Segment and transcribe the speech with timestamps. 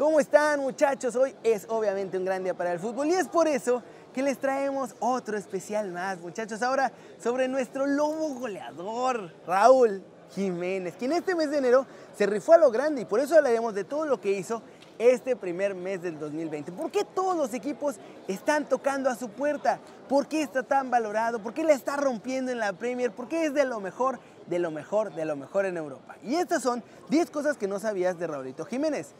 [0.00, 1.14] ¿Cómo están muchachos?
[1.14, 3.82] Hoy es obviamente un gran día para el fútbol y es por eso
[4.14, 6.62] que les traemos otro especial más muchachos.
[6.62, 6.90] Ahora
[7.22, 11.86] sobre nuestro lobo goleador, Raúl Jiménez, quien este mes de enero
[12.16, 14.62] se rifó a lo grande y por eso hablaremos de todo lo que hizo
[14.98, 16.72] este primer mes del 2020.
[16.72, 17.96] ¿Por qué todos los equipos
[18.26, 19.80] están tocando a su puerta?
[20.08, 21.42] ¿Por qué está tan valorado?
[21.42, 23.10] ¿Por qué le está rompiendo en la Premier?
[23.10, 26.16] ¿Por qué es de lo mejor, de lo mejor, de lo mejor en Europa?
[26.22, 29.14] Y estas son 10 cosas que no sabías de Raulito Jiménez.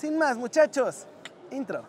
[0.00, 1.06] Sin más, muchachos,
[1.50, 1.84] intro.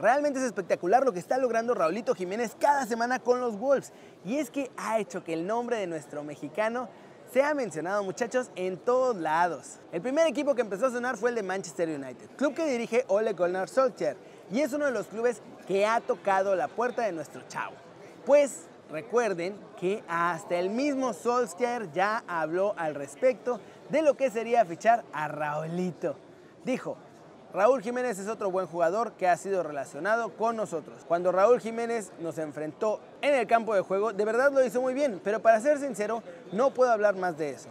[0.00, 3.92] Realmente es espectacular lo que está logrando Raulito Jiménez cada semana con los Wolves.
[4.24, 6.88] Y es que ha hecho que el nombre de nuestro mexicano
[7.32, 9.78] sea mencionado, muchachos, en todos lados.
[9.92, 13.04] El primer equipo que empezó a sonar fue el de Manchester United, club que dirige
[13.06, 14.16] Ole Gunnar Solskjaer.
[14.50, 17.76] Y es uno de los clubes que ha tocado la puerta de nuestro chavo.
[18.24, 24.64] Pues recuerden que hasta el mismo Solskjaer ya habló al respecto de lo que sería
[24.64, 26.16] fichar a Raulito.
[26.64, 26.96] Dijo,
[27.52, 31.04] Raúl Jiménez es otro buen jugador que ha sido relacionado con nosotros.
[31.08, 34.92] Cuando Raúl Jiménez nos enfrentó en el campo de juego, de verdad lo hizo muy
[34.92, 37.68] bien, pero para ser sincero, no puedo hablar más de eso.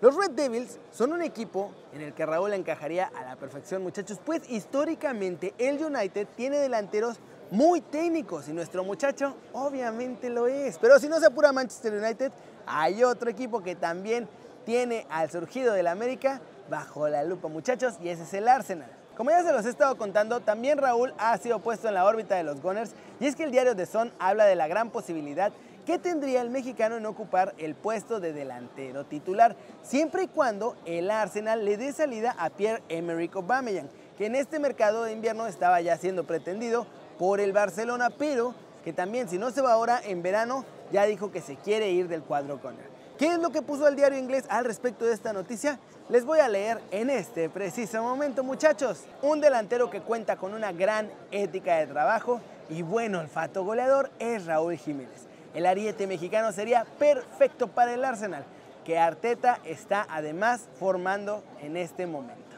[0.00, 4.18] Los Red Devils son un equipo en el que Raúl encajaría a la perfección, muchachos,
[4.24, 7.18] pues históricamente el United tiene delanteros
[7.50, 10.78] muy técnicos y nuestro muchacho obviamente lo es.
[10.78, 12.32] Pero si no se apura Manchester United,
[12.66, 14.28] hay otro equipo que también
[14.64, 18.90] tiene al surgido del América bajo la lupa, muchachos, y ese es el Arsenal.
[19.16, 22.36] Como ya se los he estado contando, también Raúl ha sido puesto en la órbita
[22.36, 25.52] de los Gunners y es que el diario The Sun habla de la gran posibilidad
[25.84, 31.10] que tendría el mexicano en ocupar el puesto de delantero titular, siempre y cuando el
[31.10, 35.96] Arsenal le dé salida a Pierre-Emerick Aubameyang, que en este mercado de invierno estaba ya
[35.96, 36.86] siendo pretendido
[37.20, 41.30] por el Barcelona, pero que también si no se va ahora en verano ya dijo
[41.30, 42.88] que se quiere ir del cuadro Gunner.
[43.18, 45.78] ¿Qué es lo que puso el diario inglés al respecto de esta noticia?
[46.08, 49.04] Les voy a leer en este preciso momento, muchachos.
[49.20, 54.46] Un delantero que cuenta con una gran ética de trabajo y buen olfato goleador es
[54.46, 55.26] Raúl Jiménez.
[55.52, 58.46] El ariete mexicano sería perfecto para el Arsenal,
[58.86, 62.49] que Arteta está además formando en este momento.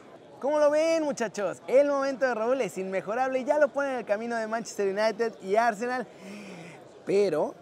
[0.43, 1.61] ¿Cómo lo ven muchachos?
[1.69, 4.89] El momento de Raúl es inmejorable y ya lo pone en el camino de Manchester
[4.89, 6.05] United y Arsenal.
[7.05, 7.55] Pero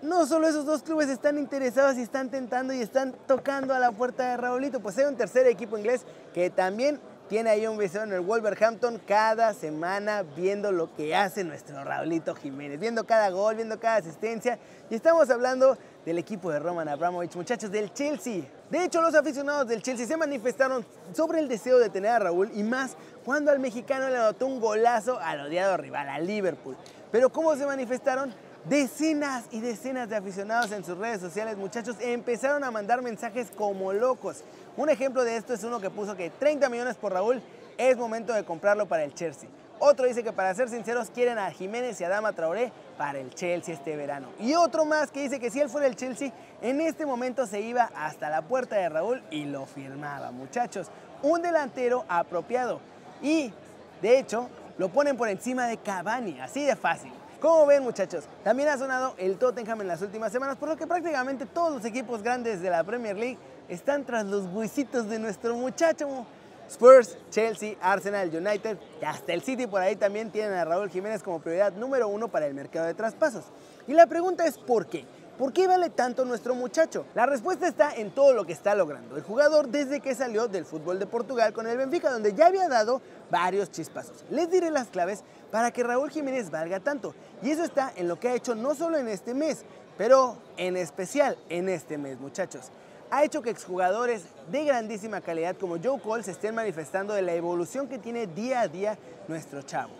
[0.00, 3.90] no solo esos dos clubes están interesados y están tentando y están tocando a la
[3.90, 8.06] puerta de Raulito, pues hay un tercer equipo inglés que también tiene ahí un visor
[8.06, 13.56] en el Wolverhampton cada semana viendo lo que hace nuestro Raulito Jiménez, viendo cada gol,
[13.56, 14.56] viendo cada asistencia.
[14.88, 18.42] Y estamos hablando del equipo de Roman Abramovich, muchachos del Chelsea.
[18.70, 22.50] De hecho, los aficionados del Chelsea se manifestaron sobre el deseo de tener a Raúl
[22.54, 26.76] y más cuando al mexicano le anotó un golazo al odiado rival, a Liverpool.
[27.12, 28.32] Pero ¿cómo se manifestaron?
[28.64, 33.92] Decenas y decenas de aficionados en sus redes sociales, muchachos, empezaron a mandar mensajes como
[33.92, 34.44] locos.
[34.76, 37.42] Un ejemplo de esto es uno que puso que 30 millones por Raúl
[37.78, 39.48] es momento de comprarlo para el Chelsea.
[39.82, 43.34] Otro dice que para ser sinceros quieren a Jiménez y a Dama Traoré para el
[43.34, 44.28] Chelsea este verano.
[44.38, 47.62] Y otro más que dice que si él fuera el Chelsea, en este momento se
[47.62, 50.88] iba hasta la puerta de Raúl y lo firmaba, muchachos.
[51.22, 52.78] Un delantero apropiado.
[53.22, 53.54] Y,
[54.02, 57.12] de hecho, lo ponen por encima de Cavani, así de fácil.
[57.40, 60.86] Como ven muchachos, también ha sonado el Tottenham en las últimas semanas, por lo que
[60.86, 65.56] prácticamente todos los equipos grandes de la Premier League están tras los huesitos de nuestro
[65.56, 66.26] muchacho.
[66.70, 71.22] Spurs, Chelsea, Arsenal, United y hasta el City por ahí también tienen a Raúl Jiménez
[71.22, 73.44] como prioridad número uno para el mercado de traspasos.
[73.88, 75.04] Y la pregunta es ¿por qué?
[75.36, 77.06] ¿Por qué vale tanto nuestro muchacho?
[77.14, 80.64] La respuesta está en todo lo que está logrando el jugador desde que salió del
[80.64, 83.00] fútbol de Portugal con el Benfica, donde ya había dado
[83.30, 84.24] varios chispazos.
[84.30, 87.14] Les diré las claves para que Raúl Jiménez valga tanto.
[87.42, 89.64] Y eso está en lo que ha hecho no solo en este mes,
[89.96, 92.70] pero en especial en este mes, muchachos.
[93.12, 97.34] Ha hecho que exjugadores de grandísima calidad como Joe Cole se estén manifestando de la
[97.34, 99.92] evolución que tiene día a día nuestro chavo.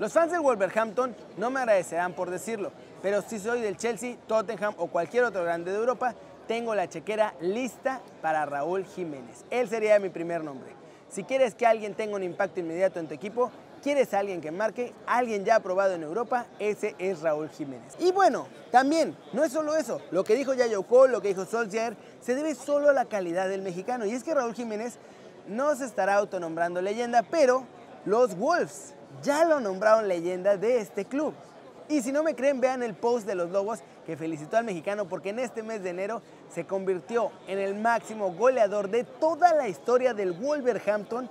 [0.00, 4.74] Los fans del Wolverhampton no me agradecerán por decirlo, pero si soy del Chelsea, Tottenham
[4.78, 6.16] o cualquier otro grande de Europa,
[6.48, 9.44] tengo la chequera lista para Raúl Jiménez.
[9.50, 10.72] Él sería mi primer nombre.
[11.08, 13.52] Si quieres que alguien tenga un impacto inmediato en tu equipo,
[13.84, 17.92] quieres a alguien que marque, alguien ya aprobado en Europa, ese es Raúl Jiménez.
[17.98, 21.44] Y bueno, también, no es solo eso, lo que dijo Yayo Cole, lo que dijo
[21.44, 24.06] Solskjaer, se debe solo a la calidad del mexicano.
[24.06, 24.98] Y es que Raúl Jiménez
[25.46, 27.66] no se estará autonombrando leyenda, pero
[28.06, 31.34] los Wolves ya lo nombraron leyenda de este club.
[31.86, 35.06] Y si no me creen, vean el post de los Lobos que felicitó al mexicano
[35.06, 39.68] porque en este mes de enero se convirtió en el máximo goleador de toda la
[39.68, 41.28] historia del Wolverhampton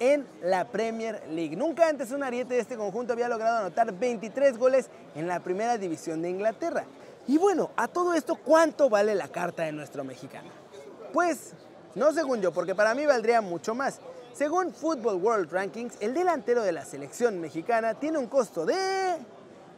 [0.00, 1.56] en la Premier League.
[1.56, 5.78] Nunca antes un ariete de este conjunto había logrado anotar 23 goles en la primera
[5.78, 6.84] división de Inglaterra.
[7.26, 10.48] Y bueno, a todo esto, ¿cuánto vale la carta de nuestro mexicano?
[11.12, 11.52] Pues,
[11.94, 14.00] no según yo, porque para mí valdría mucho más.
[14.32, 19.18] Según Football World Rankings, el delantero de la selección mexicana tiene un costo de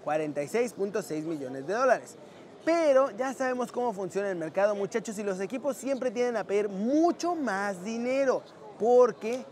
[0.04, 2.16] 46.6 millones de dólares.
[2.64, 6.68] Pero ya sabemos cómo funciona el mercado, muchachos, y los equipos siempre tienden a pedir
[6.68, 8.42] mucho más dinero.
[8.78, 9.44] Porque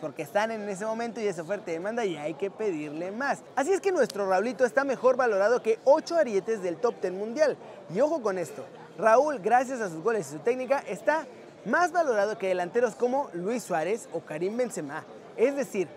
[0.00, 3.40] porque están en ese momento y es oferta y demanda y hay que pedirle más.
[3.56, 7.56] Así es que nuestro Raulito está mejor valorado que 8 arietes del top 10 mundial.
[7.94, 8.64] Y ojo con esto,
[8.98, 11.26] Raúl, gracias a sus goles y su técnica, está
[11.64, 15.04] más valorado que delanteros como Luis Suárez o Karim Benzema.
[15.36, 15.88] Es decir,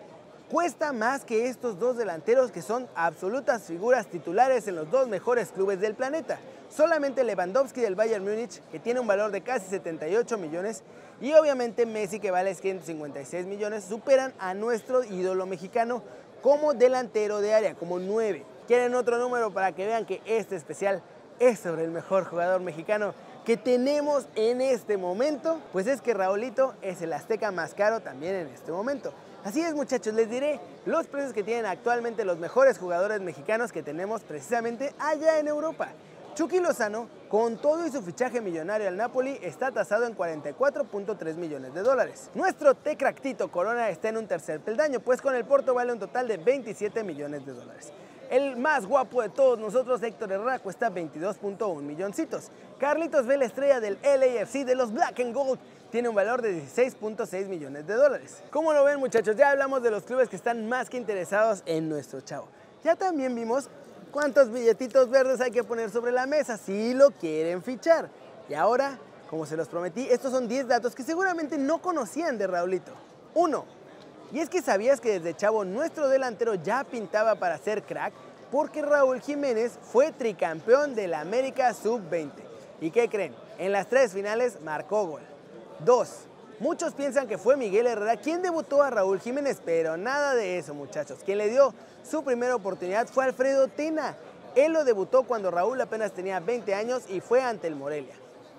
[0.50, 5.50] cuesta más que estos dos delanteros que son absolutas figuras titulares en los dos mejores
[5.52, 6.40] clubes del planeta.
[6.76, 10.84] Solamente Lewandowski del Bayern Múnich, que tiene un valor de casi 78 millones,
[11.20, 16.02] y obviamente Messi, que vale 156 millones, superan a nuestro ídolo mexicano
[16.42, 18.46] como delantero de área, como 9.
[18.68, 21.04] ¿Quieren otro número para que vean que este especial
[21.40, 23.14] es sobre el mejor jugador mexicano
[23.46, 25.60] que tenemos en este momento?
[25.74, 29.12] Pues es que Raulito es el azteca más caro también en este momento.
[29.44, 33.84] Así es muchachos, les diré los precios que tienen actualmente los mejores jugadores mexicanos que
[33.84, 35.90] tenemos precisamente allá en Europa.
[36.34, 41.74] Chucky Lozano, con todo y su fichaje millonario al Napoli, está tasado en 44.3 millones
[41.74, 42.30] de dólares.
[42.34, 46.30] Nuestro Tecractito Corona está en un tercer peldaño, pues con el Porto vale un total
[46.30, 47.92] de 27 millones de dólares.
[48.30, 52.50] El más guapo de todos nosotros, Héctor Herrera, cuesta 22.1 milloncitos.
[52.80, 55.60] Carlitos ve la estrella del LAFC de los Black and Gold.
[55.92, 58.42] Tiene un valor de 16.6 millones de dólares.
[58.50, 59.36] ¿Cómo lo ven muchachos?
[59.36, 62.48] Ya hablamos de los clubes que están más que interesados en nuestro chavo.
[62.86, 63.70] Ya también vimos
[64.12, 68.10] cuántos billetitos verdes hay que poner sobre la mesa si lo quieren fichar.
[68.50, 69.00] Y ahora,
[69.30, 72.92] como se los prometí, estos son 10 datos que seguramente no conocían de Raulito.
[73.34, 73.82] 1
[74.34, 78.14] y es que sabías que desde chavo nuestro delantero ya pintaba para ser crack
[78.50, 82.32] porque Raúl Jiménez fue tricampeón de la América Sub-20.
[82.82, 83.34] ¿Y qué creen?
[83.58, 85.22] En las tres finales marcó gol.
[85.80, 86.10] 2.
[86.62, 90.74] Muchos piensan que fue Miguel Herrera quien debutó a Raúl Jiménez, pero nada de eso
[90.74, 91.20] muchachos.
[91.26, 91.74] Quien le dio
[92.10, 94.16] su primera oportunidad fue Alfredo Tena.
[94.56, 98.14] Él lo debutó cuando Raúl apenas tenía 20 años y fue ante el Morelia.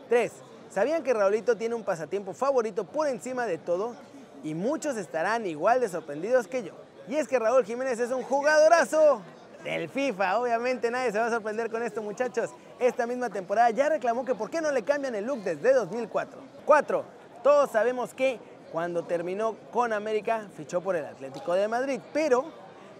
[0.08, 0.30] 3.
[0.70, 3.94] ¿Sabían que Raulito tiene un pasatiempo favorito por encima de todo?
[4.44, 6.72] y muchos estarán igual de sorprendidos que yo.
[7.08, 9.20] Y es que Raúl Jiménez es un jugadorazo
[9.64, 10.38] del FIFA.
[10.38, 12.50] Obviamente nadie se va a sorprender con esto, muchachos.
[12.78, 16.40] Esta misma temporada ya reclamó que por qué no le cambian el look desde 2004.
[16.64, 17.21] 4.
[17.42, 18.38] Todos sabemos que
[18.70, 22.44] cuando terminó con América fichó por el Atlético de Madrid, pero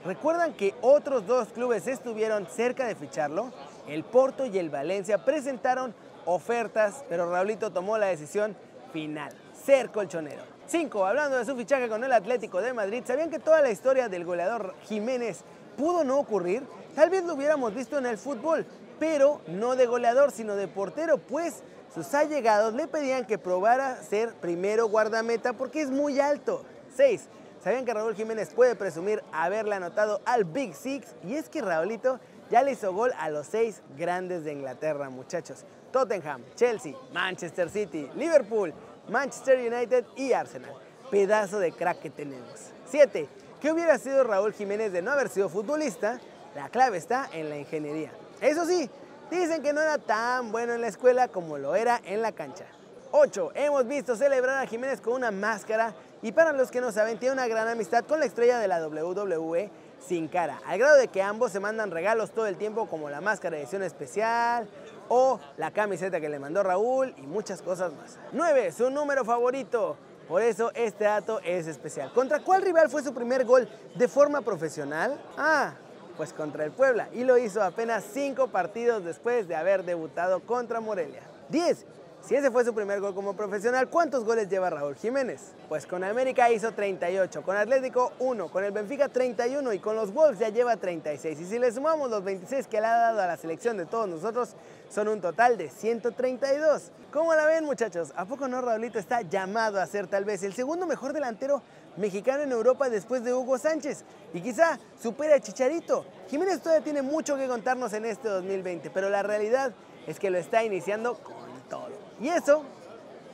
[0.05, 3.53] ¿recuerdan que otros dos clubes estuvieron cerca de ficharlo?
[3.87, 5.95] El Porto y el Valencia presentaron
[6.25, 8.57] ofertas, pero Raulito tomó la decisión
[8.93, 9.33] final,
[9.65, 10.43] ser colchonero.
[10.67, 11.07] 5.
[11.07, 14.25] Hablando de su fichaje con el Atlético de Madrid, ¿sabían que toda la historia del
[14.25, 15.45] goleador Jiménez
[15.77, 16.65] pudo no ocurrir?
[16.95, 18.67] Tal vez lo hubiéramos visto en el fútbol,
[19.03, 24.33] pero no de goleador, sino de portero, pues sus allegados le pedían que probara ser
[24.35, 26.63] primero guardameta porque es muy alto.
[26.95, 27.23] 6.
[27.65, 31.17] ¿Sabían que Raúl Jiménez puede presumir haberle anotado al Big Six?
[31.25, 35.65] Y es que Raúlito ya le hizo gol a los seis grandes de Inglaterra, muchachos.
[35.91, 38.73] Tottenham, Chelsea, Manchester City, Liverpool,
[39.09, 40.75] Manchester United y Arsenal.
[41.11, 42.71] Pedazo de crack que tenemos.
[42.89, 43.29] 7.
[43.61, 46.21] ¿Qué hubiera sido Raúl Jiménez de no haber sido futbolista?
[46.55, 48.13] La clave está en la ingeniería.
[48.43, 48.91] Eso sí,
[49.31, 52.65] dicen que no era tan bueno en la escuela como lo era en la cancha.
[53.13, 53.53] 8.
[53.55, 57.35] Hemos visto celebrar a Jiménez con una máscara y para los que no saben, tiene
[57.35, 61.23] una gran amistad con la estrella de la WWE sin cara, al grado de que
[61.23, 64.69] ambos se mandan regalos todo el tiempo como la máscara de edición especial,
[65.09, 68.19] o la camiseta que le mandó Raúl y muchas cosas más.
[68.33, 68.73] 9.
[68.73, 69.97] Su número favorito.
[70.27, 72.13] Por eso este dato es especial.
[72.13, 75.21] ¿Contra cuál rival fue su primer gol de forma profesional?
[75.37, 75.75] Ah,
[76.23, 80.79] pues contra el Puebla y lo hizo apenas 5 partidos después de haber debutado contra
[80.79, 81.21] Morelia.
[81.49, 81.85] 10.
[82.25, 85.41] Si ese fue su primer gol como profesional, ¿cuántos goles lleva Raúl Jiménez?
[85.69, 90.15] Pues con América hizo 38, con Atlético 1, con el Benfica 31 y con los
[90.15, 91.41] Wolves ya lleva 36.
[91.41, 94.09] Y si le sumamos los 26 que le ha dado a la selección de todos
[94.09, 94.55] nosotros,
[94.93, 96.93] son un total de 132.
[97.13, 98.13] ¿Cómo la ven muchachos?
[98.15, 101.63] ¿A poco no Raulito está llamado a ser tal vez el segundo mejor delantero
[101.97, 104.05] mexicano en Europa después de Hugo Sánchez?
[104.35, 106.05] Y quizá supera a Chicharito.
[106.29, 109.73] Jiménez todavía tiene mucho que contarnos en este 2020, pero la realidad
[110.07, 111.37] es que lo está iniciando con
[111.71, 111.89] todo.
[112.21, 112.63] Y eso,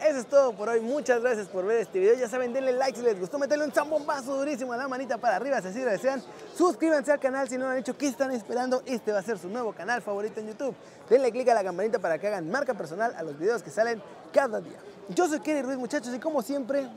[0.01, 0.81] eso es todo por hoy.
[0.81, 2.15] Muchas gracias por ver este video.
[2.15, 5.37] Ya saben, denle like si les gustó, meterle un zambombazo durísimo a la manita para
[5.37, 6.23] arriba si así lo desean.
[6.57, 7.97] Suscríbanse al canal si no lo han hecho.
[7.97, 8.83] ¿Qué están esperando?
[8.87, 10.75] Este va a ser su nuevo canal favorito en YouTube.
[11.09, 14.03] Denle click a la campanita para que hagan marca personal a los videos que salen
[14.33, 14.79] cada día.
[15.09, 16.89] Yo soy Kerry Ruiz, muchachos, y como siempre,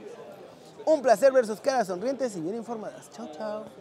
[0.86, 3.10] un placer ver sus caras sonrientes y bien informadas.
[3.12, 3.81] Chao, chao.